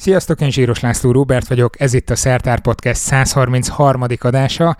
[0.00, 4.04] Sziasztok, én Zsíros László Róbert vagyok, ez itt a Szertár Podcast 133.
[4.18, 4.76] adása.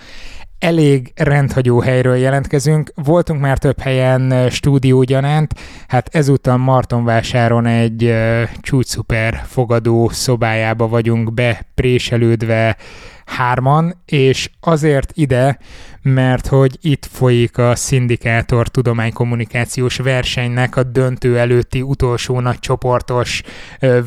[0.58, 5.54] Elég rendhagyó helyről jelentkezünk, voltunk már több helyen stúdiógyanánt,
[5.88, 12.76] hát ezúttal Martonvásáron egy uh, csúcsszuper fogadó szobájába vagyunk bepréselődve
[13.24, 15.58] hárman, és azért ide,
[16.02, 23.42] mert hogy itt folyik a Szindikátor tudománykommunikációs versenynek a döntő előtti utolsó nagy csoportos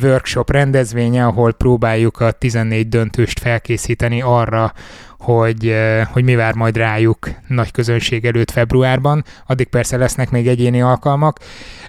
[0.02, 4.74] workshop rendezvénye, ahol próbáljuk a 14 döntőst felkészíteni arra,
[5.23, 5.75] hogy,
[6.11, 11.39] hogy mi vár majd rájuk nagy közönség előtt februárban, addig persze lesznek még egyéni alkalmak,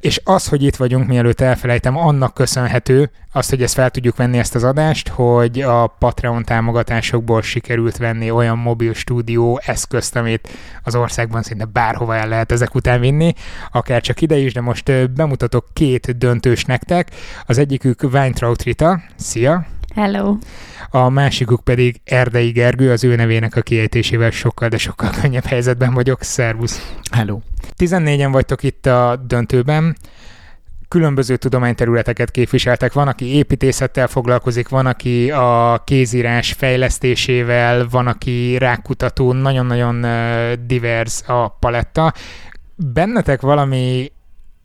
[0.01, 4.39] és az, hogy itt vagyunk, mielőtt elfelejtem, annak köszönhető, azt, hogy ezt fel tudjuk venni
[4.39, 10.49] ezt az adást, hogy a Patreon támogatásokból sikerült venni olyan mobil stúdió eszközt, amit
[10.83, 13.33] az országban szinte bárhova el lehet ezek után vinni,
[13.73, 17.11] akár csak ide is, de most bemutatok két döntős nektek.
[17.47, 19.74] Az egyikük Weintraut Rita, szia!
[19.95, 20.37] Hello!
[20.91, 25.95] A másikuk pedig Erdei Gergő, az ő nevének a kiejtésével sokkal, de sokkal könnyebb helyzetben
[25.95, 26.23] vagyok.
[26.23, 26.95] Szervusz!
[27.11, 27.39] Hello!
[27.79, 29.97] 14-en vagytok itt a döntőben
[30.89, 32.93] különböző tudományterületeket képviseltek.
[32.93, 40.07] Van, aki építészettel foglalkozik, van, aki a kézírás fejlesztésével, van, aki rákutató, nagyon-nagyon
[40.67, 42.13] divers a paletta.
[42.77, 44.13] Bennetek valami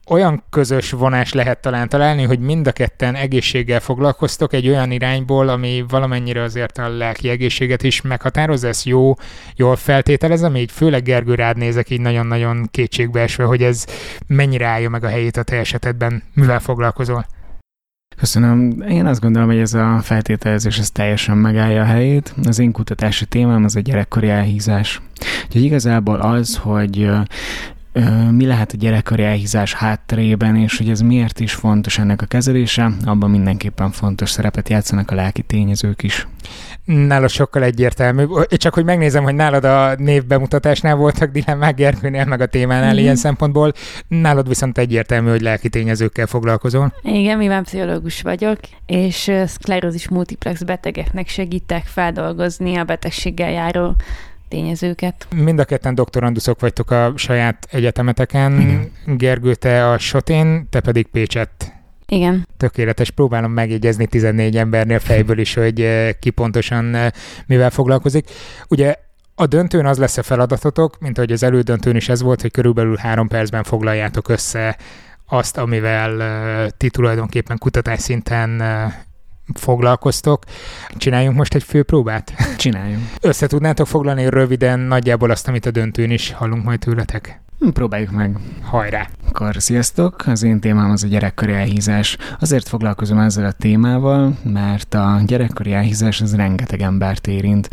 [0.10, 5.50] olyan közös vonás lehet talán találni, hogy mind a ketten egészséggel foglalkoztok egy olyan irányból,
[5.50, 9.14] ami valamennyire azért a lelki egészséget is meghatározza, ez jó,
[9.56, 13.86] jól feltételezem, így főleg Gergő rád nézek így nagyon-nagyon kétségbeesve, hogy ez
[14.28, 17.26] mennyire állja meg a helyét a te esetedben, mivel foglalkozol.
[18.18, 18.82] Köszönöm.
[18.90, 22.34] Én azt gondolom, hogy ez a feltételezés ez teljesen megállja a helyét.
[22.44, 25.02] Az én kutatási témám az a gyerekkori elhízás.
[25.46, 27.10] Úgyhogy igazából az, hogy
[28.32, 32.92] mi lehet a gyerekkori elhízás hátterében, és hogy ez miért is fontos ennek a kezelése,
[33.06, 36.28] abban mindenképpen fontos szerepet játszanak a lelki tényezők is.
[36.86, 38.26] Nálad sokkal egyértelmű.
[38.50, 42.98] Csak hogy megnézem, hogy nálad a névbemutatásnál voltak dilemmák Gergőnél, meg a témánál mm.
[42.98, 43.74] ilyen szempontból.
[44.08, 46.94] Nálad viszont egyértelmű, hogy lelki tényezőkkel foglalkozol.
[47.02, 53.96] Igen, mivel pszichológus vagyok, és szklerózis multiplex betegeknek segítek feldolgozni a betegséggel járó
[54.50, 55.28] tényezőket.
[55.36, 58.62] Mind a ketten doktoranduszok vagytok a saját egyetemeteken.
[58.62, 58.92] Igen.
[59.06, 61.74] Gergő, te a Sotén, te pedig Pécset
[62.10, 62.48] igen.
[62.58, 67.12] Tökéletes, próbálom megjegyezni 14 embernél fejből is, hogy eh, ki pontosan eh,
[67.46, 68.30] mivel foglalkozik.
[68.68, 68.96] Ugye
[69.36, 72.96] a döntőn az lesz a feladatotok, mint ahogy az elődöntőn is ez volt, hogy körülbelül
[72.96, 74.78] három percben foglaljátok össze
[75.26, 78.62] azt, amivel eh, ti tulajdonképpen kutatás szinten
[79.54, 80.44] foglalkoztok.
[80.98, 82.34] Csináljunk most egy főpróbát?
[82.58, 83.04] Csináljunk.
[83.22, 87.42] Össze tudnátok foglalni röviden nagyjából azt, amit a döntőn is hallunk majd tőletek?
[87.60, 88.38] Hm, próbáljuk meg.
[88.64, 89.08] Hajrá!
[89.28, 90.24] Akkor sziasztok!
[90.26, 92.18] Az én témám az a gyerekkori elhízás.
[92.40, 97.70] Azért foglalkozom ezzel a témával, mert a gyerekkori elhízás az rengeteg embert érint.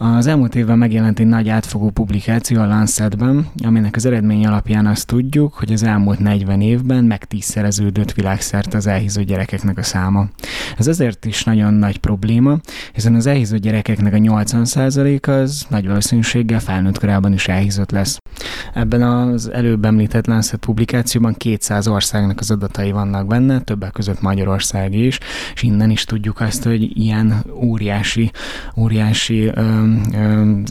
[0.00, 5.06] Az elmúlt évben megjelent egy nagy átfogó publikáció a Lancetben, aminek az eredmény alapján azt
[5.06, 10.28] tudjuk, hogy az elmúlt 40 évben megtízszereződött világszerte az elhízó gyerekeknek a száma.
[10.76, 12.58] Ez azért is nagyon nagy probléma,
[12.92, 18.18] hiszen az elhízó gyerekeknek a 80%-a az nagy valószínűséggel felnőtt korában is elhízott lesz.
[18.74, 24.94] Ebben az előbb említett Lancet publikációban 200 országnak az adatai vannak benne, többek között Magyarország
[24.94, 25.18] is,
[25.54, 28.30] és innen is tudjuk azt, hogy ilyen óriási,
[28.76, 29.50] óriási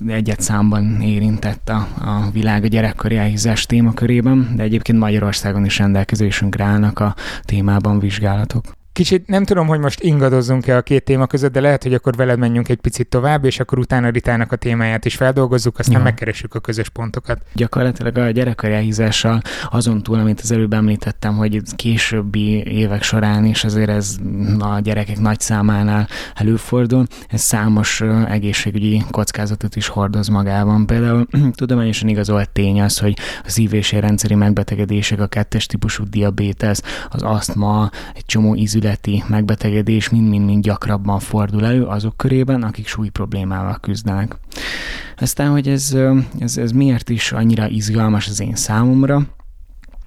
[0.08, 6.64] egyet számban érintett a, a világ a gyerekkori elhízás témakörében, de egyébként Magyarországon is rendelkezésünkre
[6.64, 8.66] állnak a témában vizsgálatok.
[8.98, 12.40] Kicsit nem tudom, hogy most ingadozzunk-e a két téma között, de lehet, hogy akkor veled
[12.40, 16.04] menjünk egy picit tovább, és akkor utána Ritának a témáját is feldolgozzuk, aztán ja.
[16.04, 17.42] megkeressük a közös pontokat.
[17.54, 23.64] Gyakorlatilag a gyerekkori elhízással azon túl, amit az előbb említettem, hogy későbbi évek során is
[23.64, 24.18] azért ez
[24.60, 30.86] a gyerekek nagy számánál előfordul, ez számos egészségügyi kockázatot is hordoz magában.
[30.86, 36.82] Például tudományosan igazolt tény az, hogy a szív- és rendszeri megbetegedések, a kettes típusú diabétesz,
[37.10, 43.10] az asztma, egy csomó ízület születi megbetegedés mind-mind-mind gyakrabban fordul elő azok körében, akik súly
[43.10, 44.36] problémával küzdenek.
[45.18, 45.96] Aztán, hogy ez,
[46.40, 49.22] ez, ez miért is annyira izgalmas az én számomra,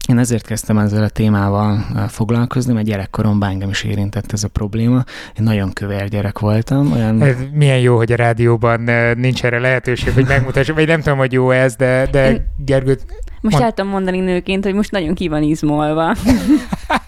[0.08, 5.04] én ezért kezdtem ezzel a témával foglalkozni, mert gyerekkoromban engem is érintett ez a probléma.
[5.38, 6.92] Én nagyon kövér gyerek voltam.
[6.92, 7.22] Olyan...
[7.22, 8.80] Ez milyen jó, hogy a rádióban
[9.16, 12.42] nincs erre lehetőség, hogy megmutassam, vagy nem tudom, hogy jó ez, de, de Én...
[12.64, 13.04] Gergőt...
[13.40, 13.74] Most mond...
[13.74, 16.14] tudom mondani nőként, hogy most nagyon ki van izmolva.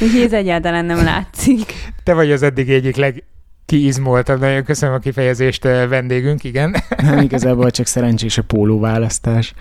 [0.00, 1.74] Úgyhogy ez egyáltalán nem látszik.
[2.02, 3.24] Te vagy az eddig egyik leg
[3.66, 4.40] kiizmoltabb.
[4.40, 6.76] Nagyon köszönöm a kifejezést, vendégünk, igen.
[6.96, 9.54] Nem igazából csak szerencsés a póló választás,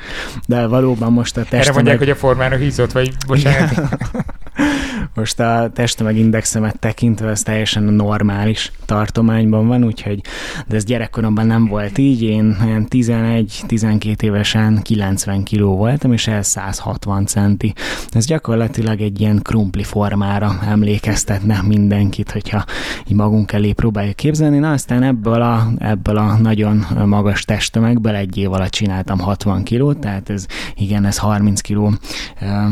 [0.48, 1.66] de valóban most a testemek...
[1.66, 3.72] Erre mondják, hogy a formának hízott, vagy bocsánat.
[5.16, 10.22] Most a testtömegindexemet tekintve ez teljesen normális tartományban van, úgyhogy
[10.68, 12.22] de ez gyerekkoromban nem volt így.
[12.22, 17.74] Én olyan 11-12 évesen 90 kg voltam, és ez 160 centi.
[18.12, 22.66] Ez gyakorlatilag egy ilyen krumpli formára emlékeztetne mindenkit, hogyha
[23.08, 24.58] így magunk elé próbáljuk képzelni.
[24.58, 29.98] Na aztán ebből a, ebből a nagyon magas testtömegből egy év alatt csináltam 60 kilót,
[29.98, 30.46] tehát ez
[30.76, 31.94] igen, ez 30 kiló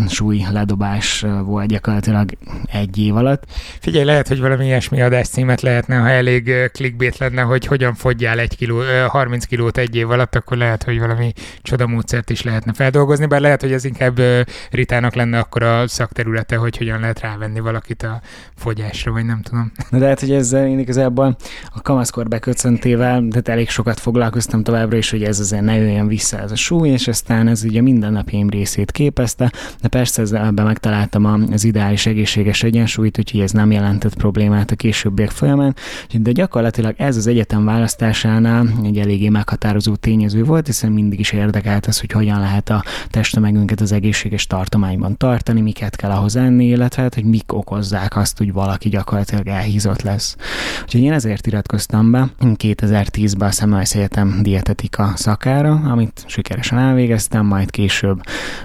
[0.07, 2.29] súly ledobás volt gyakorlatilag
[2.71, 3.43] egy év alatt.
[3.79, 8.39] Figyelj, lehet, hogy valami ilyesmi adás címet lehetne, ha elég clickbait lenne, hogy hogyan fogyjál
[8.39, 13.25] egy kiló, 30 kilót egy év alatt, akkor lehet, hogy valami csodamódszert is lehetne feldolgozni,
[13.25, 14.21] bár lehet, hogy ez inkább
[14.69, 18.21] Ritának lenne akkor a szakterülete, hogy hogyan lehet rávenni valakit a
[18.55, 19.71] fogyásra, vagy nem tudom.
[19.89, 21.35] Na de hát, hogy ezzel én igazából
[21.73, 26.39] a kamaszkor beköszöntével, de elég sokat foglalkoztam továbbra is, hogy ez azért ne jöjjön vissza
[26.39, 29.51] ez a súly, és aztán ez ugye mindennapjaim részét képezte,
[29.81, 35.29] de persze ezzel megtaláltam az ideális egészséges egyensúlyt, úgyhogy ez nem jelentett problémát a későbbiek
[35.29, 35.75] folyamán,
[36.13, 41.85] de gyakorlatilag ez az egyetem választásánál egy eléggé meghatározó tényező volt, hiszen mindig is érdekelt
[41.85, 47.01] az, hogy hogyan lehet a testtömegünket az egészséges tartományban tartani, miket kell ahhoz enni, illetve
[47.01, 50.35] hát, hogy mik okozzák azt, hogy valaki gyakorlatilag elhízott lesz.
[50.81, 57.71] Úgyhogy én ezért iratkoztam be 2010-ben a Szemmelweis Egyetem dietetika szakára, amit sikeresen elvégeztem, majd
[57.71, 58.21] később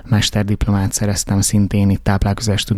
[0.09, 2.09] mesterdiplomát szereztem szintén itt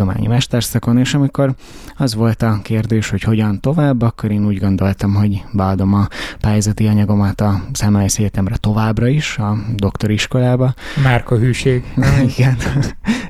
[0.08, 1.54] táplálkozástudományi mesterszakon, és amikor
[1.96, 6.06] az volt a kérdés, hogy hogyan tovább, akkor én úgy gondoltam, hogy beadom a
[6.40, 10.74] pályázati anyagomat a Szemmelweis Egyetemre továbbra is, a doktoriskolába.
[11.02, 11.84] Márka hűség.
[12.36, 12.56] Igen,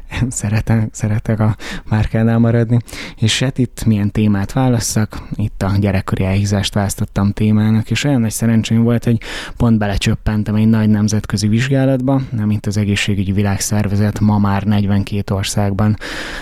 [0.29, 1.57] szeretek, szeretek a
[1.89, 2.79] márkánál maradni.
[3.17, 8.31] És hát itt milyen témát válasszak, itt a gyerekkori elhízást választottam témának, és olyan nagy
[8.31, 9.21] szerencsém volt, hogy
[9.57, 15.97] pont belecsöppentem egy nagy nemzetközi vizsgálatba, mint az egészségügyi világszervezet ma már 42 országban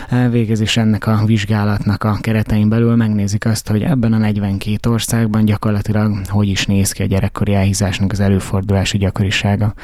[0.09, 5.45] elvégez, és ennek a vizsgálatnak a keretein belül megnézik azt, hogy ebben a 42 országban
[5.45, 9.75] gyakorlatilag hogy is néz ki a gyerekkori elhízásnak az előfordulási gyakorisága.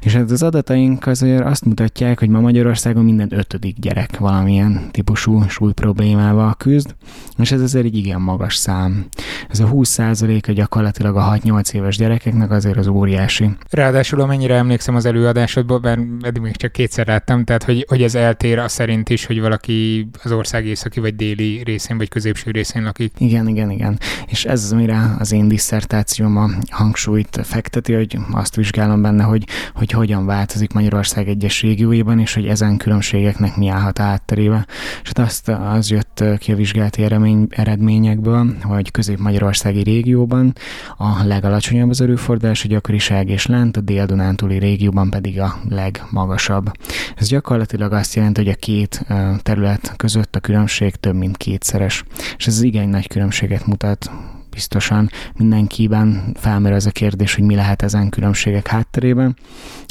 [0.00, 5.48] És hát az adataink azért azt mutatják, hogy ma Magyarországon minden ötödik gyerek valamilyen típusú
[5.48, 6.94] súly problémával küzd,
[7.38, 9.06] és ez azért egy igen magas szám.
[9.48, 13.50] Ez a 20%-a gyakorlatilag a 6-8 éves gyerekeknek azért az óriási.
[13.70, 18.14] Ráadásul amennyire emlékszem az előadásodból, mert eddig még csak kétszer láttam, tehát hogy, hogy ez
[18.14, 22.82] eltér a szerint is, hogy valaki az ország északi vagy déli részén vagy középső részén
[22.82, 23.12] lakik.
[23.18, 23.98] Igen, igen, igen.
[24.26, 29.44] És ez az, amire az én diszertációm a hangsúlyt fekteti, hogy azt vizsgálom benne, hogy,
[29.74, 32.76] hogy hogyan változik Magyarország egyes régióiban, és hogy ezen
[33.14, 34.66] különbségeknek mi állhat átterébe.
[35.02, 40.52] És hát azt az jött ki a vizsgálati eredmény, eredményekből, hogy közép-magyarországi régióban
[40.96, 46.70] a legalacsonyabb az erőfordulási gyakoriság, és lent a dél-dunántúli régióban pedig a legmagasabb.
[47.16, 49.06] Ez gyakorlatilag azt jelenti, hogy a két
[49.42, 52.04] terület között a különbség több mint kétszeres.
[52.36, 54.10] És ez igen nagy különbséget mutat
[54.54, 59.36] biztosan mindenkiben felmerül ez a kérdés, hogy mi lehet ezen különbségek hátterében,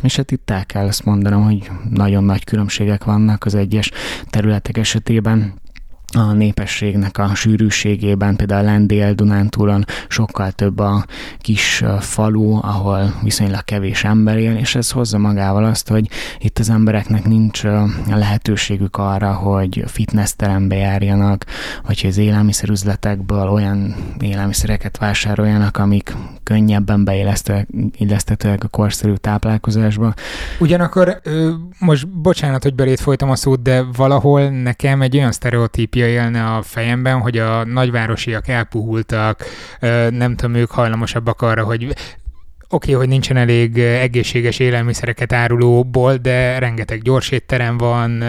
[0.03, 3.91] és hát itt el kell azt mondanom, hogy nagyon nagy különbségek vannak az egyes
[4.29, 5.53] területek esetében,
[6.15, 11.05] a népességnek a sűrűségében, például Lendél Dunántúlon sokkal több a
[11.39, 16.69] kis falu, ahol viszonylag kevés ember él, és ez hozza magával azt, hogy itt az
[16.69, 17.63] embereknek nincs
[18.07, 21.45] lehetőségük arra, hogy fitnessterembe járjanak,
[21.85, 30.13] vagy hogy az élelmiszerüzletekből olyan élelmiszereket vásároljanak, amik könnyebben beilleszthetőek a korszerű táplálkozásba.
[30.59, 31.21] Ugyanakkor
[31.79, 36.45] most bocsánat, hogy belét folytam a szót, de valahol nekem egy olyan sztereotípia utópia élne
[36.45, 39.43] a fejemben, hogy a nagyvárosiak elpuhultak,
[40.09, 41.95] nem tudom, ők hajlamosabbak arra, hogy oké,
[42.69, 45.83] okay, hogy nincsen elég egészséges élelmiszereket áruló
[46.21, 48.23] de rengeteg gyorsétterem van,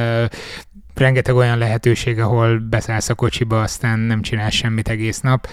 [0.95, 5.49] rengeteg olyan lehetőség, ahol beszállsz a kocsiba, aztán nem csinálsz semmit egész nap.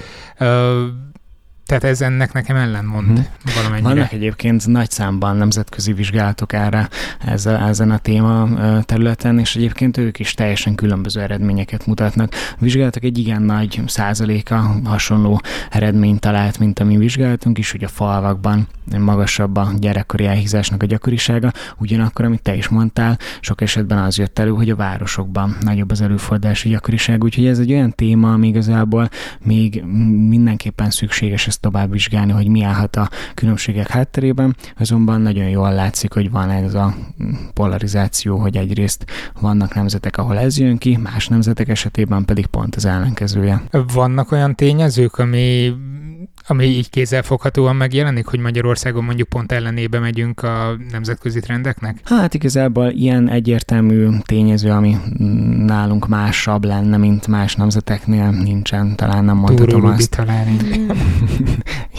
[1.72, 3.25] Tehát ez ennek nekem ellenmond hmm.
[3.56, 3.94] valamennyire.
[3.94, 6.90] Vannak egyébként nagy számban nemzetközi vizsgálatok erre
[7.25, 8.50] ez a, ezen a téma
[8.82, 12.34] területen, és egyébként ők is teljesen különböző eredményeket mutatnak.
[12.34, 17.88] A vizsgálatok egy igen nagy százaléka hasonló eredményt talált, mint ami vizsgálatunk is, hogy a
[17.88, 18.68] falvakban
[19.00, 24.40] magasabb a gyerekkori elhízásnak a gyakorisága, ugyanakkor, amit te is mondtál, sok esetben az jött
[24.40, 29.10] elő, hogy a városokban nagyobb az előfordási gyakoriság, úgyhogy ez egy olyan téma, ami igazából
[29.40, 29.84] még
[30.28, 36.13] mindenképpen szükséges ezt tovább vizsgálni, hogy mi állhat a különbségek hátterében, azonban nagyon jól látszik,
[36.13, 36.96] hogy van ez a
[37.53, 39.06] polarizáció, hogy egyrészt
[39.41, 43.62] vannak nemzetek, ahol ez jön ki, más nemzetek esetében pedig pont az ellenkezője.
[43.94, 45.74] Vannak olyan tényezők, ami
[46.48, 52.00] Ami így kézzelfoghatóan megjelenik, hogy Magyarországon mondjuk pont ellenébe megyünk a nemzetközi trendeknek?
[52.03, 54.98] Hát igazából ilyen egyértelmű tényező, ami
[55.65, 60.10] nálunk másabb lenne, mint más nemzeteknél, nincsen, talán nem mondhatom azt.
[60.10, 60.48] talán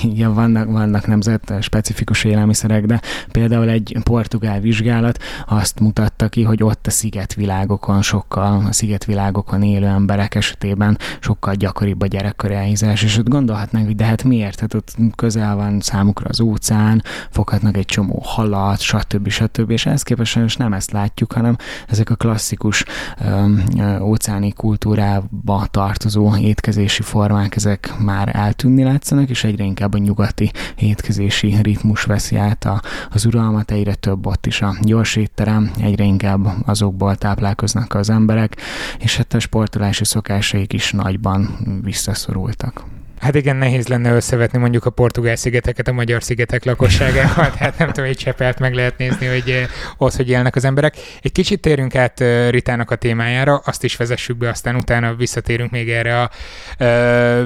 [0.03, 3.01] Igen, vannak, vannak nemzet specifikus élelmiszerek, de
[3.33, 9.87] például egy portugál vizsgálat azt mutatta ki, hogy ott a szigetvilágokon sokkal, a szigetvilágokon élő
[9.87, 14.61] emberek esetében sokkal gyakoribb a gyerekkori és ott gondolhatnánk, hogy de hát miért?
[14.61, 19.29] Hát ott közel van számukra az óceán, foghatnak egy csomó halat, stb.
[19.29, 19.71] stb.
[19.71, 21.57] És ehhez képest és nem ezt látjuk, hanem
[21.89, 22.85] ezek a klasszikus
[23.21, 29.99] ö, ö, óceáni kultúrába tartozó étkezési formák, ezek már eltűnni látszanak, és egyre inkább a
[29.99, 35.71] nyugati étkezési ritmus veszi át a, az uralmat, egyre több ott is a gyors étterem,
[35.81, 38.57] egyre inkább azokból táplálkoznak az emberek,
[38.99, 42.85] és hát a sportolási szokásaik is nagyban visszaszorultak.
[43.23, 47.89] Hát igen, nehéz lenne összevetni mondjuk a portugál szigeteket a magyar szigetek lakosságával, tehát nem
[47.89, 50.95] tudom, hogy Csepelt meg lehet nézni, hogy eh, ott hogy élnek az emberek.
[51.21, 55.71] Egy kicsit térjünk át eh, Ritának a témájára, azt is vezessük be, aztán utána visszatérünk
[55.71, 56.31] még erre a
[56.79, 57.45] uh,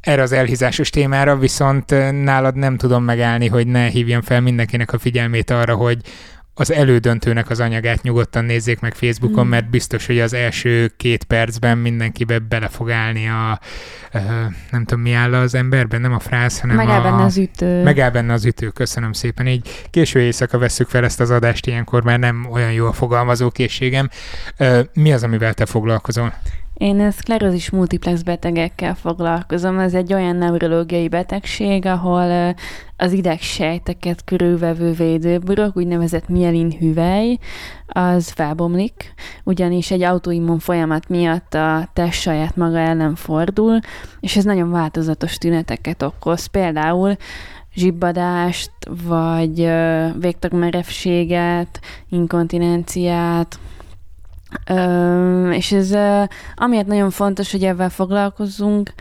[0.00, 1.90] erre az elhízásos témára, viszont
[2.22, 5.98] nálad nem tudom megállni, hogy ne hívjam fel mindenkinek a figyelmét arra, hogy
[6.58, 9.48] az elődöntőnek az anyagát nyugodtan nézzék meg Facebookon, mm.
[9.48, 13.60] mert biztos, hogy az első két percben mindenkibe bele fog állni a,
[14.70, 17.02] nem tudom mi áll az emberben, nem a frász, hanem Megáll a...
[17.02, 17.82] benne az ütő.
[17.82, 19.46] Megáll benne az ütő, köszönöm szépen.
[19.46, 23.50] Így késő éjszaka vesszük fel ezt az adást, ilyenkor már nem olyan jó a fogalmazó
[23.50, 24.08] készségem.
[24.58, 26.34] Uh, mi az, amivel te foglalkozol?
[26.78, 29.78] Én szklerózis multiplex betegekkel foglalkozom.
[29.78, 32.54] Ez egy olyan neurológiai betegség, ahol
[32.96, 37.38] az idegsejteket körülvevő védőburok, úgynevezett mielin hüvely,
[37.86, 39.14] az felbomlik,
[39.44, 43.78] ugyanis egy autoimmun folyamat miatt a test saját maga ellen fordul,
[44.20, 46.46] és ez nagyon változatos tüneteket okoz.
[46.46, 47.16] Például
[47.74, 48.70] zsibbadást,
[49.06, 49.70] vagy
[50.20, 53.58] végtagmerevséget, inkontinenciát,
[54.70, 56.22] Ö, és ez ö,
[56.54, 58.92] amiatt nagyon fontos, hogy ebben foglalkozzunk,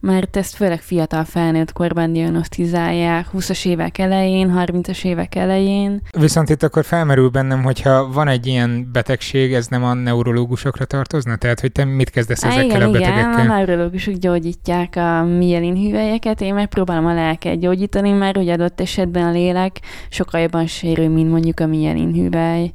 [0.00, 6.02] mert ezt főleg fiatal felnőtt korban diagnosztizálják, 20-as évek elején, 30-as évek elején.
[6.18, 11.36] Viszont itt akkor felmerül bennem, hogyha van egy ilyen betegség, ez nem a neurológusokra tartozna?
[11.36, 13.32] Tehát, hogy te mit kezdesz Há, ezekkel igen, a betegekkel?
[13.32, 18.80] Igen, a neurológusok gyógyítják a mielin hüvelyeket, én megpróbálom a lelket gyógyítani, mert hogy adott
[18.80, 22.70] esetben a lélek sokkal jobban sérül, mint mondjuk a mielin hüvely.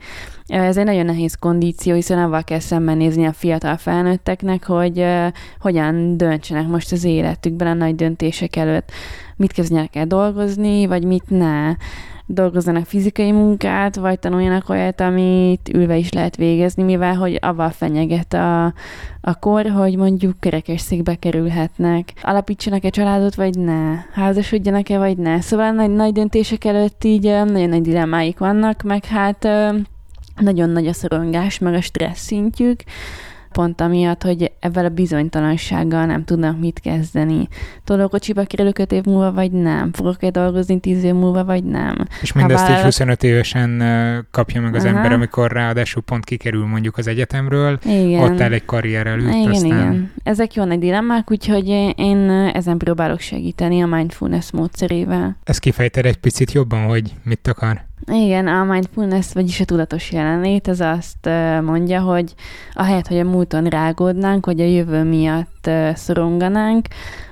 [0.48, 5.06] Ez egy nagyon nehéz kondíció, hiszen avval kell szembenézni a fiatal felnőtteknek, hogy
[5.60, 8.92] hogyan döntsenek most az életükben a nagy döntések előtt.
[9.36, 11.76] Mit kezdjenek el dolgozni, vagy mit ne
[12.26, 18.34] dolgozzanak fizikai munkát, vagy tanuljanak olyat, amit ülve is lehet végezni, mivel hogy avval fenyeget
[18.34, 18.66] a,
[19.22, 22.14] a kor, hogy mondjuk kerekesszékbe kerülhetnek.
[22.22, 23.96] Alapítsanak-e családot, vagy ne?
[24.12, 25.42] Házasodjanak-e, vagy ne?
[25.42, 29.48] Szóval nagy, nagy döntések előtt így nagyon nagy dilemmáik vannak, meg hát
[30.36, 32.84] nagyon nagy a szorongás, meg a stressz szintjük,
[33.54, 37.48] pont amiatt, hogy ebben a bizonytalansággal nem tudnak mit kezdeni.
[37.84, 39.94] Tolókocsiba kerülök 5 év múlva, vagy nem?
[39.94, 41.96] Fogok-e dolgozni 10 év múlva, vagy nem?
[42.22, 42.80] És mindezt vállalat...
[42.80, 43.84] így 25 évesen
[44.32, 44.96] kapja meg az Aha.
[44.96, 48.20] ember, amikor ráadásul pont kikerül mondjuk az egyetemről, igen.
[48.20, 49.34] ott áll egy karrier előtt.
[49.34, 49.66] Igen, aztán...
[49.66, 50.12] igen.
[50.24, 55.38] Ezek jó nagy dilemmák, úgyhogy én ezen próbálok segíteni a mindfulness módszerével.
[55.44, 57.92] Ezt kifejted egy picit jobban, hogy mit akar?
[58.12, 61.30] Igen, a mindfulness, vagyis a tudatos jelenlét, ez azt
[61.64, 62.34] mondja, hogy
[62.74, 66.88] ahelyett, hogy a múlton rágódnánk, hogy a jövő miatt szoronganánk,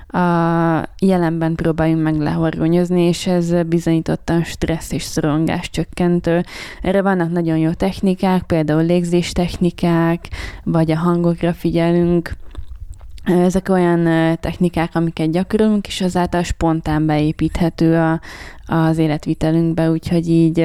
[0.06, 6.44] a jelenben próbáljunk meg lehorgonyozni, és ez bizonyítottan stressz és szorongás csökkentő.
[6.82, 10.28] Erre vannak nagyon jó technikák, például légzés technikák,
[10.64, 12.32] vagy a hangokra figyelünk,
[13.24, 14.04] ezek olyan
[14.40, 18.20] technikák, amiket gyakorolunk, és azáltal spontán beépíthető a,
[18.66, 20.60] az életvitelünkbe, úgyhogy így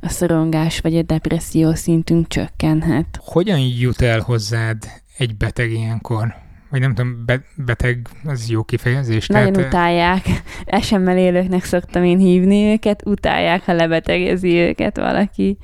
[0.00, 3.20] a szorongás vagy a depresszió szintünk csökkenhet.
[3.24, 4.76] Hogyan jut el hozzád
[5.16, 6.34] egy beteg ilyenkor?
[6.70, 9.26] Vagy nem tudom, be, beteg, az jó kifejezés?
[9.26, 9.68] Nagyon Tehát...
[9.68, 10.24] utálják.
[10.64, 15.58] Esemmel élőknek szoktam én hívni őket, utálják, ha lebetegezi őket valaki.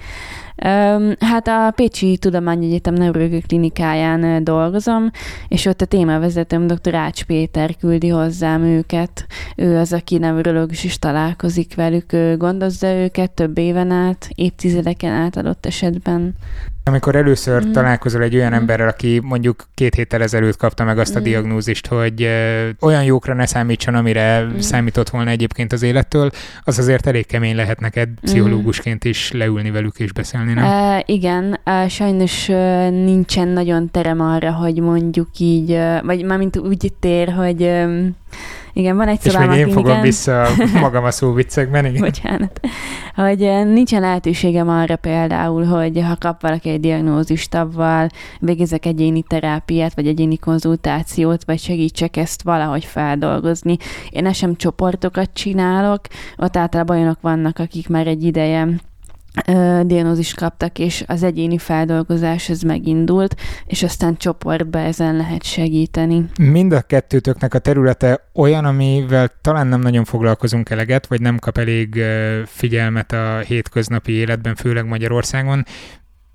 [1.19, 5.11] Hát a Pécsi Tudományegyetem Neurológiai Klinikáján dolgozom,
[5.49, 6.95] és ott a témavezetőm dr.
[6.95, 9.27] Ács Péter küldi hozzám őket.
[9.57, 15.37] Ő az, aki neurológus is találkozik velük, ő gondozza őket több éven át, évtizedeken át
[15.37, 16.35] adott esetben.
[16.85, 17.71] Amikor először mm.
[17.71, 18.55] találkozol egy olyan mm.
[18.55, 21.23] emberrel, aki mondjuk két héttel ezelőtt kapta meg azt a mm.
[21.23, 22.29] diagnózist, hogy
[22.81, 24.59] olyan jókra ne számítson, amire mm.
[24.59, 26.31] számított volna egyébként az élettől,
[26.63, 28.15] az azért elég kemény lehet neked mm.
[28.21, 30.65] pszichológusként is leülni velük és beszélni, nem?
[30.65, 36.57] Uh, igen, uh, sajnos uh, nincsen nagyon terem arra, hogy mondjuk így, uh, vagy mármint
[36.57, 38.17] úgy tér, hogy um,
[38.75, 40.01] Igen, van egy És szobám, még én fogom igen.
[40.01, 40.47] vissza
[40.81, 42.01] magam a szóviccekben, igen.
[42.01, 42.61] Bocsánat.
[43.15, 48.09] Hogy eh, nincsen lehetőségem arra például, hogy ha kap valaki egy diagnózist avval,
[48.41, 53.77] végezek egyéni terápiát, vagy egyéni konzultációt, vagy segítsek ezt valahogy feldolgozni.
[54.11, 56.01] Én sem csoportokat csinálok,
[56.37, 58.69] ott általában olyanok vannak, akik már egy ideje
[59.83, 63.35] diagnózist kaptak, és az egyéni feldolgozás ez megindult,
[63.67, 66.25] és aztán csoportba ezen lehet segíteni.
[66.39, 71.59] Mind a kettőtöknek a területe olyan, amivel talán nem nagyon foglalkozunk eleget, vagy nem kap
[71.59, 72.03] elég
[72.47, 75.65] figyelmet a hétköznapi életben, főleg Magyarországon.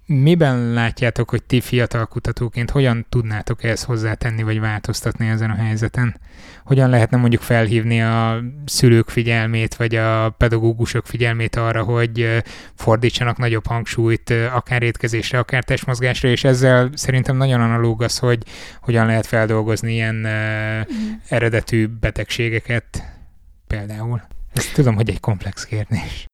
[0.09, 6.19] Miben látjátok, hogy ti fiatal kutatóként hogyan tudnátok ehhez hozzátenni, vagy változtatni ezen a helyzeten?
[6.63, 12.43] Hogyan lehetne mondjuk felhívni a szülők figyelmét, vagy a pedagógusok figyelmét arra, hogy
[12.75, 18.43] fordítsanak nagyobb hangsúlyt akár étkezésre, akár testmozgásra, és ezzel szerintem nagyon analóg az, hogy
[18.81, 20.25] hogyan lehet feldolgozni ilyen
[21.27, 23.03] eredetű betegségeket
[23.67, 24.21] például.
[24.53, 26.25] Ezt tudom, hogy egy komplex kérdés.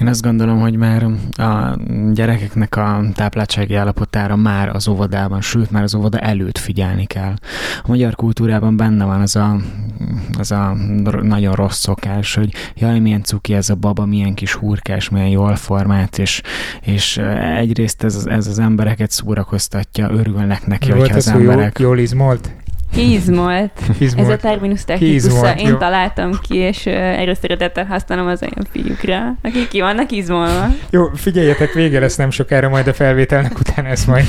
[0.00, 1.78] Én azt gondolom, hogy már a
[2.12, 7.34] gyerekeknek a tápláltsági állapotára már az óvodában, sőt már az óvoda előtt figyelni kell.
[7.82, 9.56] A magyar kultúrában benne van az a,
[10.38, 10.76] az a
[11.22, 15.56] nagyon rossz szokás, hogy jaj, milyen cuki ez a baba, milyen kis hurkás, milyen jól
[15.56, 16.42] formált, és,
[16.82, 17.16] és
[17.56, 21.78] egyrészt ez, ez az embereket szórakoztatja, örülnek neki, Mi hogyha volt az hogy jól, emberek...
[21.78, 22.50] jól izmolt?
[22.92, 23.72] Kiizmolt.
[24.16, 25.76] Ez a terminus technikusa, én jó.
[25.76, 30.66] találtam ki, és ö, erről szeretettel használom az olyan fiúkra, akik ki vannak izmolva.
[30.90, 34.24] Jó, figyeljetek, vége lesz nem sokára, majd a felvételnek utána ezt majd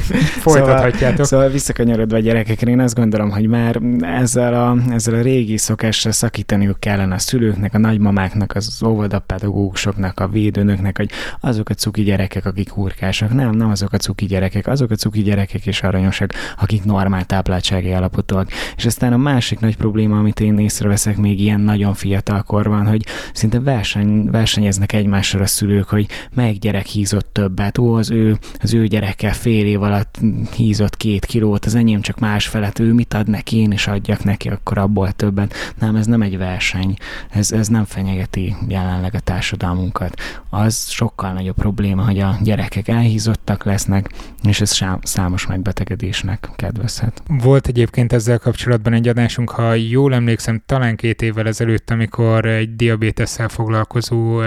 [0.46, 1.26] folytathatjátok.
[1.26, 6.12] Szóval visszakanyarodva a gyerekekre, én azt gondolom, hogy már ezzel a, ezzel a régi szokással
[6.12, 11.10] szakítaniuk kellene a szülőknek, a nagymamáknak, az óvodapedagógusoknak, a védőnöknek, hogy
[11.40, 13.34] azok a cuki gyerekek, akik hurkásak.
[13.34, 17.92] Nem, nem azok a cuki gyerekek, azok a cuki gyerekek és aranyosak, akik normál tápláltsági
[17.98, 18.50] állapotúak.
[18.76, 23.04] És aztán a másik nagy probléma, amit én észreveszek még ilyen nagyon fiatal korban, hogy
[23.32, 27.78] szinte verseny, versenyeznek egymással a szülők, hogy melyik gyerek hízott többet.
[27.78, 30.18] Ó, az ő, az ő gyereke fél év alatt
[30.56, 34.24] hízott két kilót, az enyém csak más felett, ő mit ad neki, én is adjak
[34.24, 35.54] neki, akkor abból többet.
[35.78, 36.96] Nem, ez nem egy verseny.
[37.30, 40.20] Ez, ez nem fenyegeti jelenleg a társadalmunkat.
[40.50, 44.10] Az sokkal nagyobb probléma, hogy a gyerekek elhízottak lesznek,
[44.42, 47.22] és ez számos megbetegedésnek kedvezhet.
[47.26, 52.76] Volt egyébként ezzel kapcsolatban egy adásunk, ha jól emlékszem, talán két évvel ezelőtt, amikor egy
[52.76, 54.40] diabétesszel foglalkozó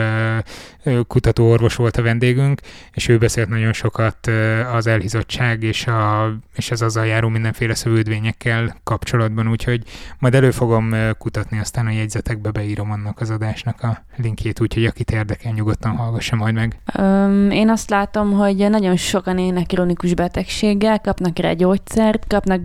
[1.07, 4.29] kutatóorvos volt a vendégünk, és ő beszélt nagyon sokat
[4.73, 9.83] az elhízottság és, a, és az azzal járó mindenféle szövődvényekkel kapcsolatban, úgyhogy
[10.19, 15.11] majd elő fogom kutatni, aztán a jegyzetekbe beírom annak az adásnak a linkjét, úgyhogy akit
[15.11, 16.79] érdekel, nyugodtan hallgassa majd meg.
[16.97, 22.61] Öm, én azt látom, hogy nagyon sokan élnek kronikus betegséggel, kapnak rá gyógyszert, kapnak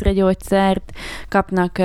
[0.00, 0.92] diabéteszre gyógyszert,
[1.28, 1.78] kapnak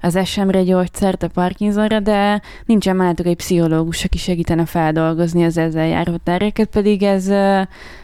[0.00, 5.86] az SM-re gyógyszert, a Parkinsonra, de nincsen mellettük egy pszichológus, aki segítene feldolgozni az ezzel
[5.86, 7.28] járó terheket, pedig ez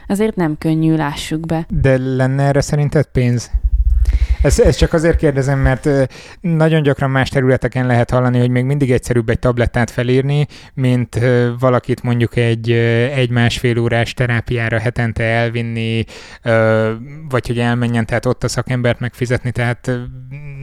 [0.07, 1.67] azért nem könnyű, lássuk be.
[1.69, 3.51] De lenne erre szerinted pénz?
[4.42, 5.88] Ezt, ezt csak azért kérdezem, mert
[6.40, 11.20] nagyon gyakran más területeken lehet hallani, hogy még mindig egyszerűbb egy tablettát felírni, mint
[11.59, 16.05] valakit mondjuk egy ö, egy-másfél órás terápiára hetente elvinni,
[17.29, 19.90] vagy hogy elmenjen, tehát ott a szakembert megfizetni, tehát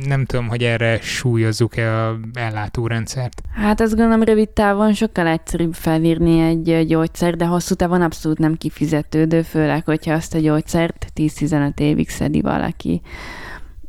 [0.07, 3.41] nem tudom, hogy erre súlyozzuk-e a ellátórendszert.
[3.55, 8.55] Hát azt gondolom rövid távon sokkal egyszerűbb felírni egy gyógyszer, de hosszú távon abszolút nem
[8.57, 13.01] kifizetődő, főleg, hogyha azt a gyógyszert 10-15 évig szedi valaki.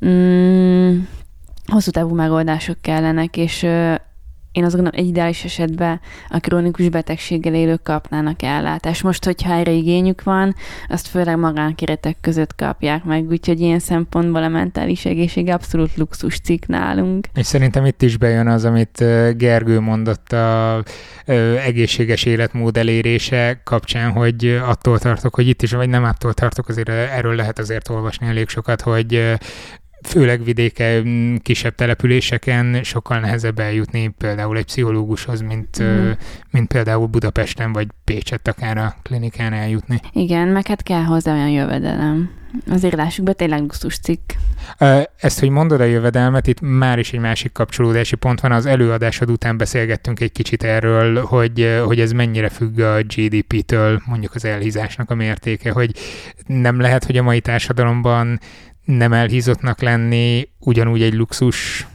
[0.07, 0.99] Mm,
[1.67, 3.95] hosszú távú megoldások kellenek, és ö,
[4.55, 9.03] én azt gondolom, egy ideális esetben a krónikus betegséggel élők kapnának ellátást.
[9.03, 10.55] Most, hogyha erre igényük van,
[10.89, 16.67] azt főleg magánkeretek között kapják meg, úgyhogy ilyen szempontból a mentális egészség abszolút luxus cikk
[16.67, 17.27] nálunk.
[17.35, 19.05] És szerintem itt is bejön az, amit
[19.37, 20.83] Gergő mondott a
[21.65, 26.89] egészséges életmód elérése kapcsán, hogy attól tartok, hogy itt is, vagy nem attól tartok, azért
[26.89, 29.37] erről lehet azért olvasni elég sokat, hogy
[30.05, 36.11] főleg vidéke, m, kisebb településeken sokkal nehezebb eljutni például egy pszichológushoz, mint, mm.
[36.51, 40.01] mint például Budapesten vagy Pécset akár a klinikán eljutni.
[40.13, 42.31] Igen, meg hát kell hozzá olyan jövedelem.
[42.71, 44.31] Azért lássuk be, tényleg luxus cikk.
[45.17, 48.53] Ezt, hogy mondod a jövedelmet, itt már is egy másik kapcsolódási pont van.
[48.53, 54.35] Az előadásod után beszélgettünk egy kicsit erről, hogy, hogy ez mennyire függ a GDP-től, mondjuk
[54.35, 55.91] az elhízásnak a mértéke, hogy
[56.47, 58.41] nem lehet, hogy a mai társadalomban
[58.85, 61.87] nem elhízottnak lenni ugyanúgy egy luxus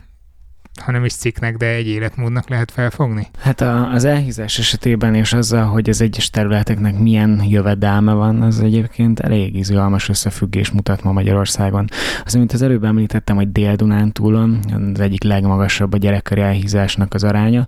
[0.79, 3.27] ha nem is cikknek, de egy életmódnak lehet felfogni?
[3.39, 8.59] Hát a, az elhízás esetében és azzal, hogy az egyes területeknek milyen jövedelme van, az
[8.59, 11.87] egyébként elég izgalmas összefüggés mutat ma Magyarországon.
[12.25, 14.59] Az, mint az előbb említettem, hogy Dél-Dunántúlon
[14.93, 17.67] az egyik legmagasabb a gyerekkori elhízásnak az aránya.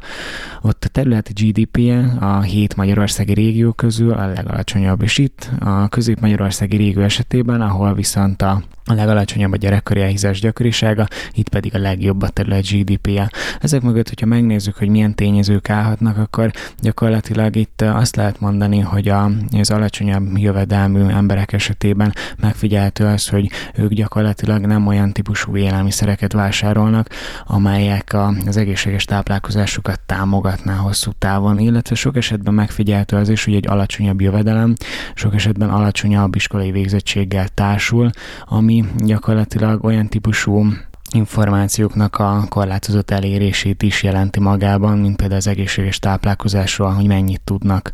[0.62, 6.78] Ott a területi GDP-je a hét magyarországi régió közül a legalacsonyabb, és itt a közép-magyarországi
[6.78, 12.22] régió esetében, ahol viszont a a legalacsonyabb a gyerekkori elhízás gyakorisága, itt pedig a legjobb
[12.22, 12.64] a terület
[13.02, 13.30] GDP-je.
[13.60, 19.08] Ezek mögött, hogyha megnézzük, hogy milyen tényezők állhatnak, akkor gyakorlatilag itt azt lehet mondani, hogy
[19.08, 26.34] a, az alacsonyabb jövedelmű emberek esetében megfigyelhető az, hogy ők gyakorlatilag nem olyan típusú élelmiszereket
[26.34, 27.10] vásárolnak,
[27.46, 33.56] amelyek a, az egészséges táplálkozásukat támogatná hosszú távon, illetve sok esetben megfigyelhető az is, hogy
[33.56, 34.74] egy alacsonyabb jövedelem
[35.14, 38.10] sok esetben alacsonyabb iskolai végzettséggel társul,
[38.46, 40.66] ami gyakorlatilag olyan típusú
[41.14, 47.92] információknak a korlátozott elérését is jelenti magában, mint például az egészséges táplálkozásról, hogy mennyit tudnak.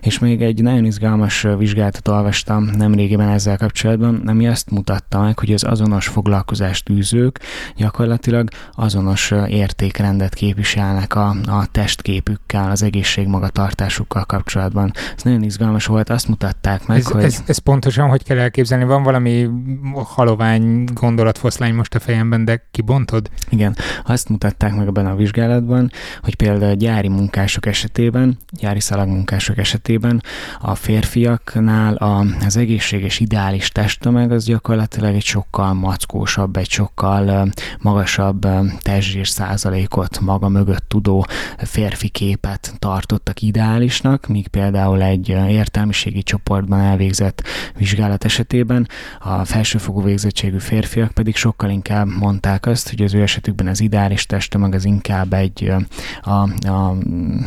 [0.00, 5.52] És még egy nagyon izgalmas vizsgálatot olvastam nemrégiben ezzel kapcsolatban, ami azt mutatta meg, hogy
[5.52, 7.40] az azonos foglalkozást űzők
[7.76, 14.92] gyakorlatilag azonos értékrendet képviselnek a, a testképükkel, az egészségmagatartásukkal kapcsolatban.
[15.16, 17.24] Ez nagyon izgalmas volt, azt mutatták meg, ez, hogy...
[17.24, 18.84] Ez, ez pontosan hogy kell elképzelni?
[18.84, 19.48] Van valami
[19.92, 23.30] halovány gondolatfoszlány most a fejemben, de kibontod?
[23.48, 25.90] Igen, azt mutatták meg ebben a vizsgálatban,
[26.22, 30.22] hogy például a gyári munkások esetében, gyári szalagmunkások esetében
[30.60, 38.46] a férfiaknál a, az egészséges ideális testtömeg az gyakorlatilag egy sokkal mackósabb, egy sokkal magasabb
[38.80, 41.26] testzsír százalékot maga mögött tudó
[41.58, 47.42] férfi képet tartottak ideálisnak, míg például egy értelmiségi csoportban elvégzett
[47.76, 53.22] vizsgálat esetében a felsőfokú végzettségű férfiak pedig sokkal inkább mondták, mondták azt, hogy az ő
[53.22, 55.72] esetükben az ideális testtömeg az inkább egy
[56.20, 56.30] a,
[56.68, 56.96] a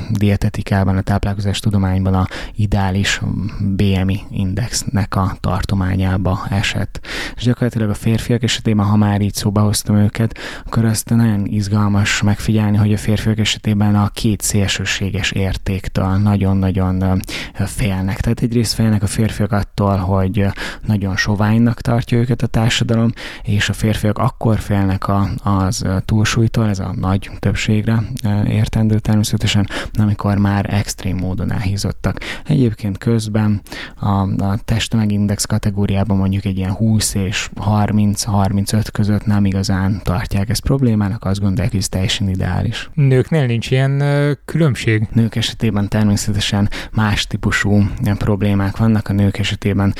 [0.09, 3.21] dietetikában, a táplálkozás tudományban a ideális
[3.59, 6.99] BMI indexnek a tartományába esett.
[7.35, 12.21] És gyakorlatilag a férfiak esetében, ha már így szóba hoztam őket, akkor azt nagyon izgalmas
[12.21, 17.21] megfigyelni, hogy a férfiak esetében a két szélsőséges értéktől nagyon-nagyon
[17.53, 18.21] félnek.
[18.21, 20.45] Tehát egyrészt félnek a férfiak attól, hogy
[20.85, 23.11] nagyon soványnak tartja őket a társadalom,
[23.43, 25.07] és a férfiak akkor félnek félnek
[25.43, 28.03] a, az túlsúlytól, ez a nagy többségre
[28.47, 32.17] értendő természetesen, amikor már extrém módon elhízottak.
[32.45, 33.61] Egyébként közben
[33.99, 40.61] a, a testtömegindex kategóriában mondjuk egy ilyen 20 és 30-35 között nem igazán tartják ezt
[40.61, 42.89] problémának, azt gondolják, hogy ez teljesen ideális.
[42.93, 44.03] Nőknél nincs ilyen
[44.45, 45.07] különbség?
[45.11, 47.83] Nők esetében természetesen más típusú
[48.17, 49.07] problémák vannak.
[49.07, 49.93] A nők esetében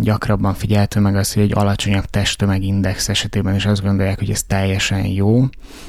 [0.00, 5.06] gyakrabban figyelhető meg az, hogy egy alacsonyabb testtömegindex esetében és azt gondolják, hogy ez teljesen
[5.06, 5.44] jó,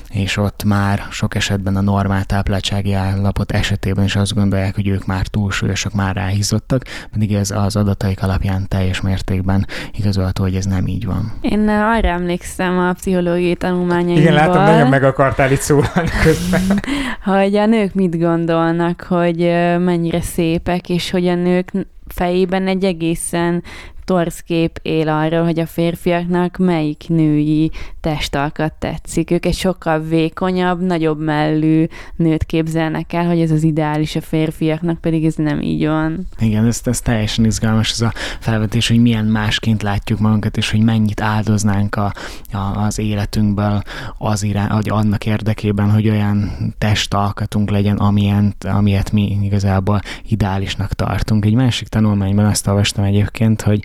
[0.09, 5.05] és ott már sok esetben a normál tápláltsági állapot esetében is azt gondolják, hogy ők
[5.05, 9.65] már túlsúlyosak, már ráhízottak, pedig ez az adataik alapján teljes mértékben
[9.97, 11.33] igazolható, hogy ez nem így van.
[11.41, 14.21] Én arra emlékszem a pszichológiai tanulmányaimból.
[14.21, 16.61] Igen, látom, nagyon meg akartál itt szólalni közben.
[17.33, 19.37] hogy a nők mit gondolnak, hogy
[19.79, 21.71] mennyire szépek, és hogy a nők
[22.13, 23.63] fejében egy egészen
[24.07, 29.31] torz kép él arról, hogy a férfiaknak melyik női testalkat tetszik.
[29.31, 35.01] Ők egy sokkal vékonyabb, nagyobb mellű nőt képzelnek el, hogy ez az ideális a férfiaknak,
[35.01, 36.27] pedig ez nem így van.
[36.39, 40.81] Igen, ez, ez teljesen izgalmas ez a felvetés, hogy milyen másként látjuk magunkat, és hogy
[40.81, 42.13] mennyit áldoznánk a,
[42.51, 43.81] a, az életünkből
[44.17, 51.45] az irány, hogy annak érdekében, hogy olyan testalkatunk legyen, amilyen, amilyet mi igazából ideálisnak tartunk.
[51.45, 53.83] Egy másik tanulmányban azt olvastam egyébként, hogy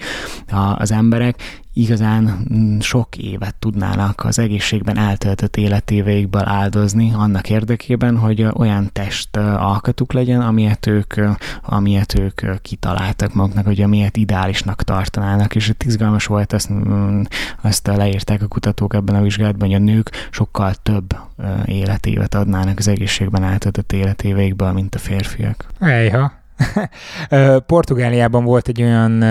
[0.77, 8.47] az emberek igazán mm, sok évet tudnának az egészségben eltöltött életéveikből áldozni annak érdekében, hogy
[8.55, 11.15] olyan test alkatuk legyen, amilyet ők,
[11.63, 17.23] amilyet ők kitaláltak maguknak, hogy amilyet ideálisnak tartanának, és itt izgalmas volt, ezt, mm,
[17.63, 21.17] azt leírták a kutatók ebben a vizsgálatban, hogy a nők sokkal több
[21.65, 25.67] életévet adnának az egészségben eltöltött életéveikből, mint a férfiak.
[25.79, 26.42] Ejha,
[27.67, 29.25] Portugáliában volt egy olyan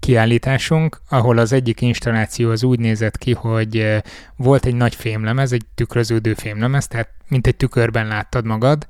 [0.00, 4.02] kiállításunk, ahol az egyik installáció az úgy nézett ki, hogy
[4.36, 8.86] volt egy nagy fémlemez, egy tükröződő fémlemez, tehát mint egy tükörben láttad magad,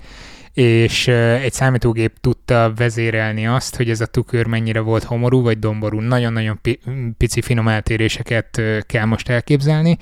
[0.52, 6.00] és egy számítógép tudta vezérelni azt, hogy ez a tükör mennyire volt homorú vagy domború.
[6.00, 6.60] Nagyon-nagyon
[7.16, 9.96] pici finom eltéréseket kell most elképzelni,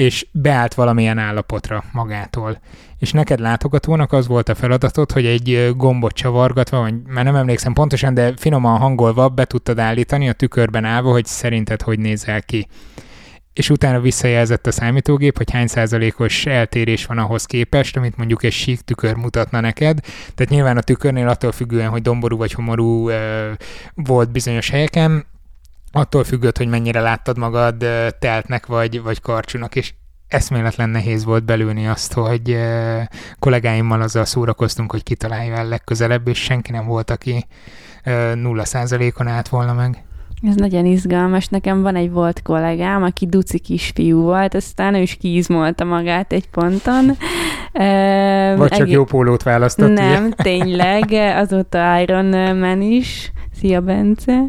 [0.00, 2.60] és beállt valamilyen állapotra magától.
[2.98, 7.72] És neked látogatónak az volt a feladatod, hogy egy gombot csavargatva, vagy már nem emlékszem
[7.72, 12.66] pontosan, de finoman hangolva be tudtad állítani a tükörben állva, hogy szerinted hogy nézel ki
[13.52, 18.52] és utána visszajelzett a számítógép, hogy hány százalékos eltérés van ahhoz képest, amit mondjuk egy
[18.52, 20.00] sík tükör mutatna neked.
[20.34, 23.10] Tehát nyilván a tükörnél attól függően, hogy domború vagy homorú
[23.94, 25.26] volt bizonyos helyeken,
[25.92, 27.84] attól függött, hogy mennyire láttad magad
[28.18, 29.94] teltnek vagy, vagy karcsúnak, és
[30.28, 32.58] eszméletlen nehéz volt belülni azt, hogy
[33.38, 37.46] kollégáimmal azzal szórakoztunk, hogy kitalálja el legközelebb, és senki nem volt, aki
[38.34, 40.04] nulla százalékon állt volna meg.
[40.48, 41.46] Ez nagyon izgalmas.
[41.46, 46.48] Nekem van egy volt kollégám, aki duci kisfiú volt, aztán ő is kiizmolta magát egy
[46.48, 47.06] ponton.
[48.56, 48.94] Vagy csak egész...
[48.94, 49.92] jó pólót választott.
[49.92, 50.34] Nem, ugye?
[50.42, 53.32] tényleg, azóta Iron Man is.
[53.60, 54.46] Szia, Bence!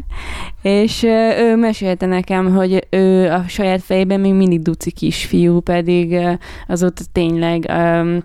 [0.62, 1.02] És
[1.38, 6.16] ő mesélte nekem, hogy ő a saját fejében még mindig duci kisfiú, pedig
[6.66, 8.22] azóta tényleg um,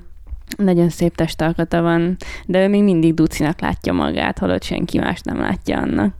[0.57, 5.39] nagyon szép testalkata van, de ő még mindig ducinak látja magát, holott senki más nem
[5.39, 6.13] látja annak.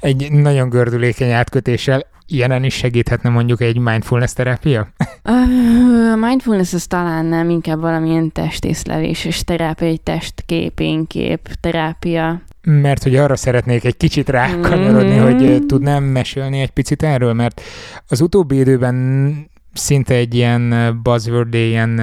[0.00, 4.88] Egy nagyon gördülékeny átkötéssel ilyenen is segíthetne mondjuk egy mindfulness terápia?
[5.22, 12.42] A mindfulness az talán nem, inkább valamilyen testészlevéses terápia, egy testképénkép terápia.
[12.62, 15.52] Mert hogy arra szeretnék egy kicsit rákanyarodni, mm-hmm.
[15.52, 17.60] hogy tudnám mesélni egy picit erről, mert
[18.08, 22.00] az utóbbi időben szinte egy ilyen buzzword, ilyen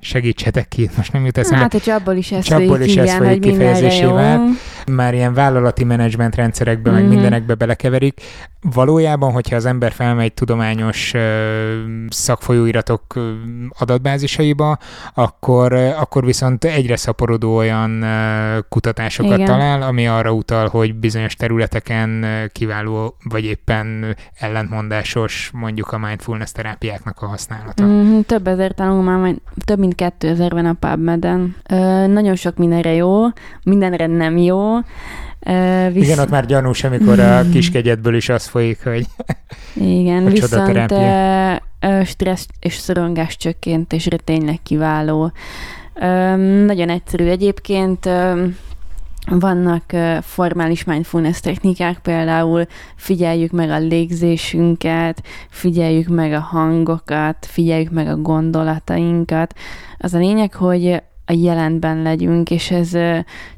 [0.00, 1.58] segítsetek ki, most nem jut eszembe.
[1.58, 4.48] Hát, hogy abból is ez abból is ez hogy kifejezésével.
[4.90, 6.98] Már ilyen vállalati menedzsment rendszerekbe, mm-hmm.
[6.98, 7.14] meg mhm.
[7.14, 8.20] mindenekbe belekeverik.
[8.60, 11.20] Valójában, hogyha az ember felmegy tudományos uh,
[12.08, 13.22] szakfolyóiratok uh,
[13.78, 14.78] adatbázisaiba,
[15.14, 19.46] akkor, uh, akkor viszont egyre szaporodó olyan uh, kutatásokat Igen.
[19.46, 27.22] talál, ami arra utal, hogy bizonyos területeken kiváló, vagy éppen ellentmondásos mondjuk a mindfulness terápiáknak
[27.22, 27.84] a használata.
[27.84, 31.56] Mm, több ezer tanulmány, több mint 2000-ben a PubMed-en.
[31.70, 33.24] Ö, nagyon sok mindenre jó,
[33.62, 34.77] mindenre nem jó.
[35.92, 36.04] Visz...
[36.04, 39.06] Igen, ott már gyanús, amikor a kiskegyedből is az folyik, hogy
[39.74, 40.92] Igen, a viszont
[41.80, 45.32] ö, stressz és szorongás csökkentésre tényleg kiváló.
[46.66, 48.08] Nagyon egyszerű egyébként.
[49.30, 49.82] Vannak
[50.20, 58.16] formális mindfulness technikák, például figyeljük meg a légzésünket, figyeljük meg a hangokat, figyeljük meg a
[58.16, 59.54] gondolatainkat.
[59.98, 62.90] Az a lényeg, hogy a jelentben legyünk, és ez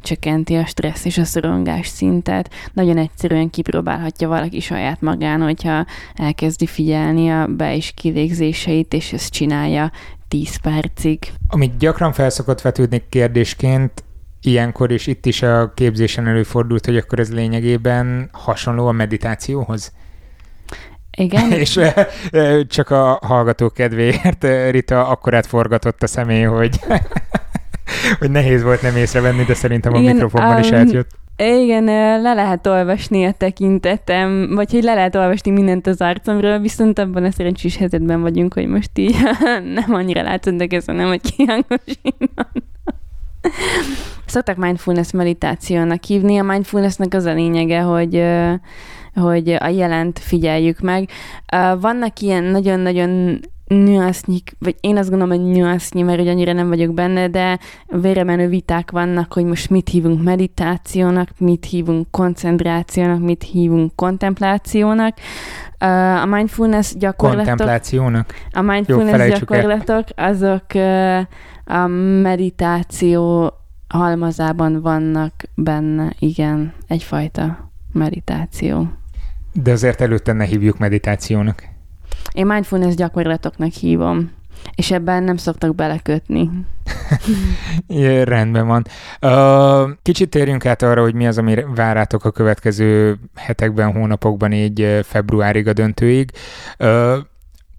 [0.01, 2.51] csökkenti a stressz és a szorongás szintet.
[2.73, 9.33] Nagyon egyszerűen kipróbálhatja valaki saját magán, hogyha elkezdi figyelni a be- és kilégzéseit, és ezt
[9.33, 9.93] csinálja
[10.29, 11.19] 10 percig.
[11.49, 14.05] Amit gyakran felszokott vetődni kérdésként,
[14.43, 19.93] ilyenkor, és itt is a képzésen előfordult, hogy akkor ez lényegében hasonló a meditációhoz?
[21.17, 21.53] Igen.
[21.63, 21.81] és
[22.67, 26.81] csak a hallgató kedvéért Rita akkorát forgatott a személy, hogy,
[28.19, 31.11] hogy nehéz volt nem észrevenni, de szerintem a Igen, mikrofonban um, is átjött.
[31.37, 31.85] Igen,
[32.23, 37.25] le lehet olvasni a tekintetem, vagy hogy le lehet olvasni mindent az arcomról, viszont abban
[37.25, 39.17] a szerencsés helyzetben vagyunk, hogy most így
[39.75, 42.29] nem annyira látod, de közben nem, hogy kihangosítom.
[44.27, 46.39] Szoktak mindfulness meditációnak hívni.
[46.39, 48.25] A mindfulnessnek az a lényege, hogy
[49.15, 51.09] hogy a jelent figyeljük meg.
[51.81, 53.41] Vannak ilyen nagyon-nagyon
[53.75, 58.49] nüansznyik, vagy én azt gondolom, hogy nüansznyi, mert hogy annyira nem vagyok benne, de véremenő
[58.49, 65.17] viták vannak, hogy most mit hívunk meditációnak, mit hívunk koncentrációnak, mit hívunk kontemplációnak.
[66.23, 67.47] A mindfulness gyakorlatok...
[67.47, 68.35] Kontemplációnak?
[68.53, 70.65] A mindfulness Jó, gyakorlatok, azok
[71.65, 71.87] a
[72.23, 73.53] meditáció
[73.89, 78.89] halmazában vannak benne, igen, egyfajta meditáció.
[79.53, 81.70] De azért előtte ne hívjuk meditációnak.
[82.33, 84.31] Én mindfulness gyakorlatoknak hívom,
[84.75, 86.51] és ebben nem szoktak belekötni.
[87.87, 88.85] é, rendben van.
[90.03, 95.69] Kicsit térjünk át arra, hogy mi az, ami várátok a következő hetekben, hónapokban, így februárig
[95.69, 96.31] a döntőig.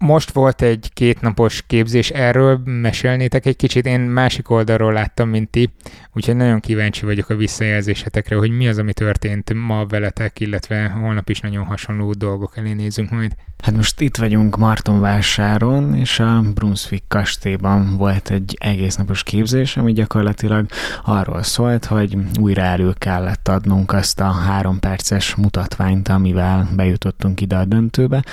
[0.04, 5.70] Most volt egy kétnapos képzés, erről mesélnétek egy kicsit, én másik oldalról láttam, mint ti,
[6.12, 11.28] úgyhogy nagyon kíváncsi vagyok a visszajelzésetekre, hogy mi az, ami történt ma veletek, illetve holnap
[11.28, 13.32] is nagyon hasonló dolgok elé nézünk majd.
[13.62, 19.92] Hát most itt vagyunk Martonvásáron, és a Brunswick kastélyban volt egy egész napos képzés, ami
[19.92, 20.66] gyakorlatilag
[21.04, 27.56] arról szólt, hogy újra elő kellett adnunk azt a három perces mutatványt, amivel bejutottunk ide
[27.56, 28.24] a döntőbe,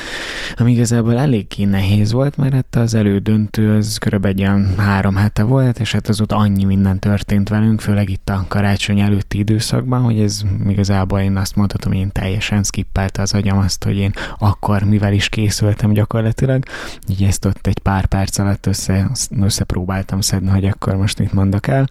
[0.56, 1.18] ami igazából
[1.60, 6.08] eléggé nehéz volt, mert hát az elődöntő az körülbelül olyan három hete volt, és hát
[6.08, 11.38] azóta annyi minden történt velünk, főleg itt a karácsony előtti időszakban, hogy ez igazából én
[11.38, 15.92] azt mondhatom, hogy én teljesen skippelte az agyam azt, hogy én akkor mivel is készültem
[15.94, 16.64] gyakorlatilag,
[17.08, 21.68] így ezt ott egy pár perc alatt össze, összepróbáltam szedni, hogy akkor most mit mondok
[21.68, 21.88] el.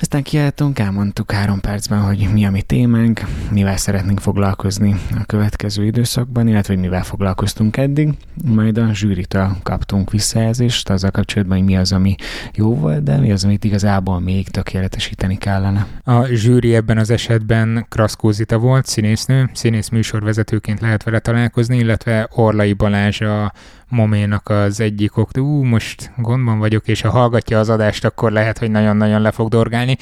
[0.00, 5.84] Aztán kiálltunk, elmondtuk három percben, hogy mi a mi témánk, mivel szeretnénk foglalkozni a következő
[5.84, 11.76] időszakban, illetve hogy mivel foglalkoztunk eddig, majd a zsűritől kaptunk visszajelzést azzal kapcsolatban, hogy mi
[11.76, 12.14] az, ami
[12.54, 15.86] jó volt, de mi az, amit igazából még tökéletesíteni kellene.
[16.04, 22.72] A zsűri ebben az esetben Kraszkózita volt, színésznő, színész műsorvezetőként lehet vele találkozni, illetve Orlai
[22.72, 23.52] Balázs a
[23.88, 28.58] Moménak az egyik ok, ú, most gondban vagyok, és ha hallgatja az adást, akkor lehet,
[28.58, 29.96] hogy nagyon-nagyon le fog dorgálni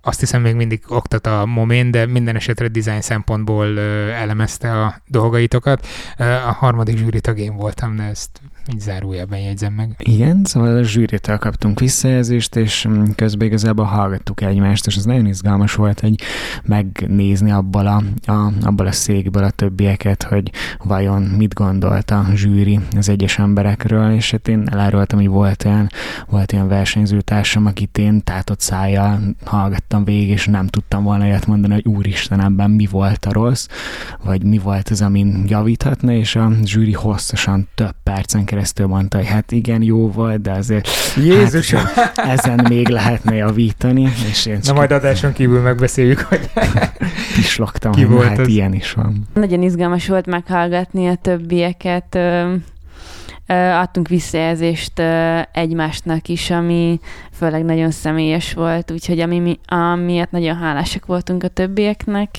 [0.00, 3.78] azt hiszem még mindig oktat a Momén, de minden esetre design szempontból
[4.10, 5.86] elemezte a dolgaitokat.
[6.18, 8.40] A harmadik zsűri tagén voltam, de ezt
[8.72, 9.94] így zárójelben jegyzem meg.
[9.98, 15.26] Igen, szóval a zsűritől kaptunk visszajelzést, és mm, közben igazából hallgattuk egymást, és ez nagyon
[15.26, 16.14] izgalmas volt, hogy
[16.64, 20.50] megnézni abból a, a, abból a székből a többieket, hogy
[20.84, 25.88] vajon mit gondolt a zsűri az egyes emberekről, és hát én elárultam, hogy volt olyan,
[26.28, 31.72] volt olyan versenyzőtársam, akit én tátott szájjal hallgattam végig, és nem tudtam volna olyat mondani,
[31.74, 33.66] hogy úristen, ebben mi volt a rossz,
[34.24, 39.26] vagy mi volt az, amin javíthatna, és a zsűri hosszasan több percen keresztül mondta, hogy
[39.26, 41.70] hát igen, jó volt, de azért Jézus!
[41.70, 44.08] Hát, ezen még lehetne javítani.
[44.30, 46.50] És én Na majd adáson kívül megbeszéljük, hogy
[47.34, 48.48] pislogtam, Ki volt hát az?
[48.48, 49.28] ilyen is van.
[49.34, 52.18] Nagyon izgalmas volt meghallgatni a többieket
[53.54, 55.02] adtunk visszajelzést
[55.52, 57.00] egymásnak is, ami
[57.32, 62.30] főleg nagyon személyes volt, úgyhogy ami, amiatt nagyon hálásak voltunk a többieknek,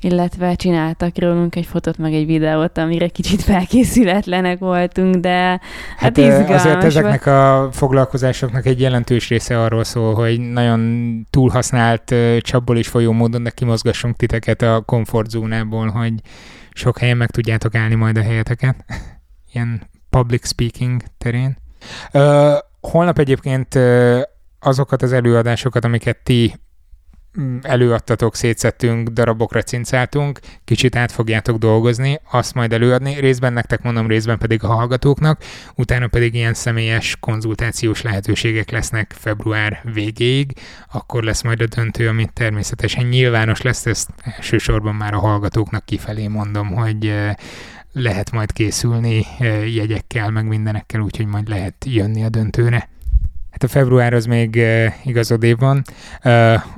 [0.00, 5.60] illetve csináltak rólunk egy fotót, meg egy videót, amire kicsit felkészületlenek voltunk, de
[5.96, 6.18] hát, hát
[6.50, 7.36] Azért ezeknek volt.
[7.36, 13.50] a foglalkozásoknak egy jelentős része arról szól, hogy nagyon túlhasznált csapból is folyó módon, de
[13.50, 16.12] kimozgassunk titeket a komfortzónából, hogy
[16.72, 18.84] sok helyen meg tudjátok állni majd a helyeteket.
[19.52, 21.56] Ilyen public speaking terén.
[22.12, 23.78] Uh, holnap egyébként
[24.60, 26.54] azokat az előadásokat, amiket ti
[27.40, 34.06] mm, előadtatok, szétszettünk, darabokra cincáltunk, kicsit át fogjátok dolgozni, azt majd előadni, részben nektek mondom,
[34.06, 35.42] részben pedig a hallgatóknak,
[35.74, 40.52] utána pedig ilyen személyes konzultációs lehetőségek lesznek február végéig,
[40.92, 46.26] akkor lesz majd a döntő, amit természetesen nyilvános lesz, ezt elsősorban már a hallgatóknak kifelé
[46.26, 47.14] mondom, hogy
[47.92, 49.26] lehet majd készülni
[49.74, 52.88] jegyekkel, meg mindenekkel, úgyhogy majd lehet jönni a döntőre.
[53.50, 54.62] Hát a február az még
[55.04, 55.82] igazodébb van.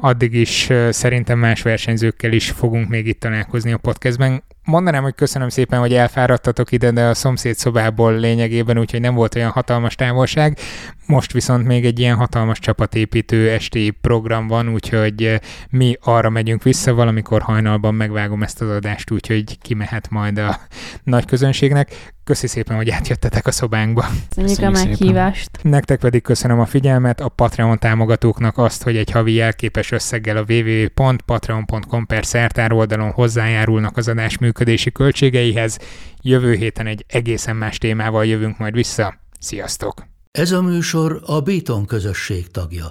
[0.00, 5.48] Addig is szerintem más versenyzőkkel is fogunk még itt találkozni a podcastben mondanám, hogy köszönöm
[5.48, 10.58] szépen, hogy elfáradtatok ide, de a szomszéd szobából lényegében, úgyhogy nem volt olyan hatalmas távolság.
[11.06, 15.38] Most viszont még egy ilyen hatalmas csapatépítő esti program van, úgyhogy eh,
[15.70, 20.60] mi arra megyünk vissza, valamikor hajnalban megvágom ezt az adást, úgyhogy kimehet majd a
[21.02, 22.12] nagy közönségnek.
[22.24, 24.06] Köszi szépen, hogy átjöttetek a szobánkba.
[24.36, 25.50] Köszönjük a meghívást.
[25.62, 30.44] Nektek pedig köszönöm a figyelmet, a Patreon támogatóknak azt, hogy egy havi jelképes összeggel a
[30.48, 35.78] www.patreon.com per szertár oldalon hozzájárulnak az adás működési költségeihez.
[36.22, 39.14] Jövő héten egy egészen más témával jövünk majd vissza.
[39.40, 40.06] Sziasztok!
[40.30, 42.88] Ez a műsor a Béton közösség tagja.